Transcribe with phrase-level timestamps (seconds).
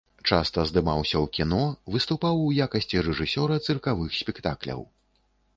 [0.35, 1.59] Часта здымаўся ў кіно,
[1.95, 4.81] выступаў у якасці рэжысёра цыркавых спектакляў.